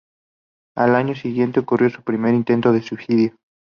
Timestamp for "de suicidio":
2.73-3.35